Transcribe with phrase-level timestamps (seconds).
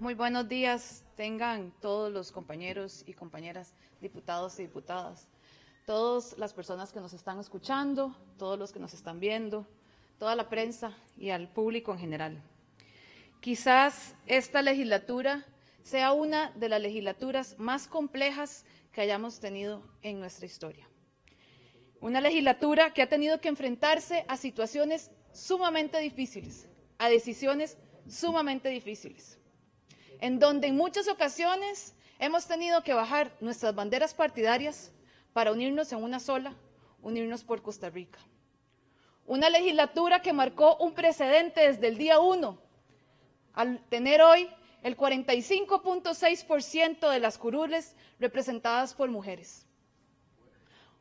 [0.00, 5.26] Muy buenos días tengan todos los compañeros y compañeras diputados y diputadas,
[5.86, 9.66] todas las personas que nos están escuchando, todos los que nos están viendo,
[10.16, 12.42] toda la prensa y al público en general.
[13.40, 15.44] Quizás esta legislatura
[15.82, 20.88] sea una de las legislaturas más complejas que hayamos tenido en nuestra historia.
[22.00, 26.68] Una legislatura que ha tenido que enfrentarse a situaciones sumamente difíciles,
[26.98, 27.76] a decisiones
[28.06, 29.38] sumamente difíciles,
[30.20, 34.92] en donde en muchas ocasiones hemos tenido que bajar nuestras banderas partidarias
[35.32, 36.54] para unirnos en una sola,
[37.02, 38.18] unirnos por Costa Rica.
[39.26, 42.58] Una legislatura que marcó un precedente desde el día uno,
[43.52, 44.48] al tener hoy
[44.82, 49.68] el 45.6% de las curules representadas por mujeres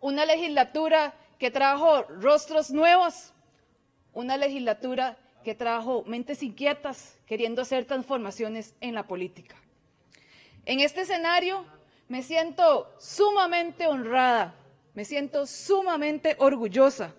[0.00, 3.32] una legislatura que trajo rostros nuevos,
[4.12, 5.16] una legislatura
[5.48, 9.56] que trajo mentes inquietas queriendo hacer transformaciones en la política.
[10.66, 11.64] En este escenario
[12.06, 14.54] me siento sumamente honrada,
[14.92, 17.14] me siento sumamente orgullosa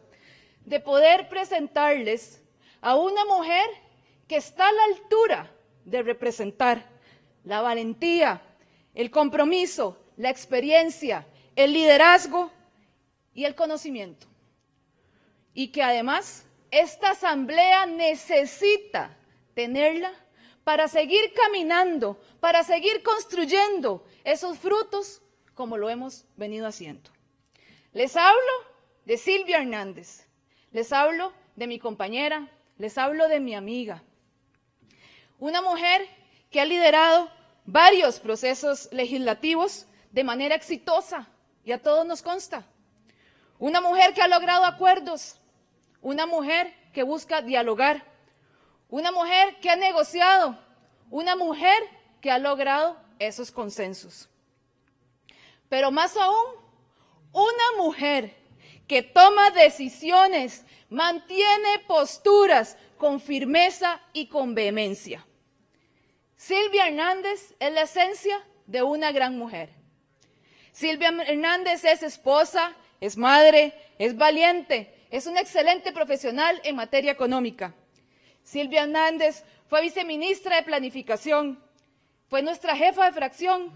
[0.64, 2.44] de poder presentarles
[2.82, 3.68] a una mujer
[4.28, 5.52] que está a la altura
[5.84, 6.86] de representar
[7.44, 8.44] la valentía,
[8.94, 12.52] el compromiso, la experiencia, el liderazgo
[13.34, 14.28] y el conocimiento.
[15.56, 19.18] Y que además esta asamblea necesita
[19.54, 20.12] tenerla
[20.64, 25.22] para seguir caminando, para seguir construyendo esos frutos
[25.56, 27.10] como lo hemos venido haciendo.
[27.92, 28.52] Les hablo
[29.06, 30.28] de Silvia Hernández,
[30.72, 32.48] les hablo de mi compañera,
[32.78, 34.04] les hablo de mi amiga.
[35.40, 36.08] Una mujer
[36.52, 37.30] que ha liderado
[37.66, 41.28] varios procesos legislativos de manera exitosa
[41.64, 42.66] y a todos nos consta.
[43.58, 45.40] Una mujer que ha logrado acuerdos,
[46.02, 48.04] una mujer que busca dialogar,
[48.90, 50.58] una mujer que ha negociado,
[51.10, 51.78] una mujer
[52.22, 54.30] que ha logrado esos consensos.
[55.70, 56.46] Pero más aún,
[57.32, 58.36] una mujer
[58.88, 65.26] que toma decisiones, mantiene posturas con firmeza y con vehemencia.
[66.36, 69.70] Silvia Hernández es la esencia de una gran mujer.
[70.72, 77.74] Silvia Hernández es esposa, es madre, es valiente, es una excelente profesional en materia económica.
[78.44, 81.64] Silvia Hernández fue viceministra de Planificación,
[82.28, 83.72] fue nuestra jefa de fracción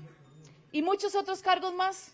[0.71, 2.13] y muchos otros cargos más.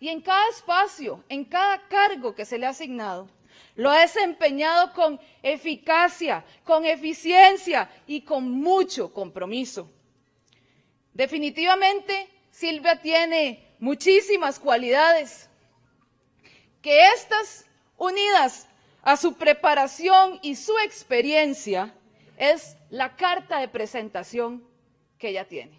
[0.00, 3.28] Y en cada espacio, en cada cargo que se le ha asignado,
[3.74, 9.90] lo ha desempeñado con eficacia, con eficiencia y con mucho compromiso.
[11.14, 15.48] Definitivamente, Silvia tiene muchísimas cualidades
[16.82, 17.67] que estas,
[17.98, 18.66] unidas
[19.02, 21.94] a su preparación y su experiencia,
[22.38, 24.64] es la carta de presentación
[25.18, 25.78] que ella tiene.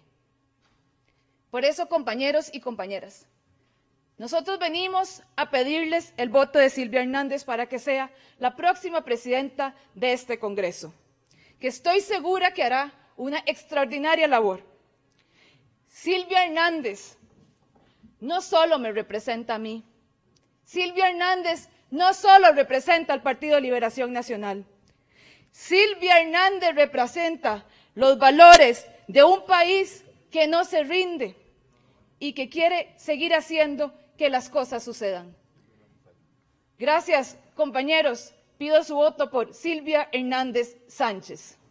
[1.50, 3.26] Por eso, compañeros y compañeras,
[4.18, 9.74] nosotros venimos a pedirles el voto de Silvia Hernández para que sea la próxima presidenta
[9.94, 10.92] de este Congreso,
[11.58, 14.62] que estoy segura que hará una extraordinaria labor.
[15.88, 17.16] Silvia Hernández
[18.20, 19.82] no solo me representa a mí,
[20.64, 24.64] Silvia Hernández no solo representa al Partido Liberación Nacional.
[25.52, 31.36] Silvia Hernández representa los valores de un país que no se rinde
[32.18, 35.34] y que quiere seguir haciendo que las cosas sucedan.
[36.78, 38.32] Gracias, compañeros.
[38.58, 41.56] Pido su voto por Silvia Hernández Sánchez.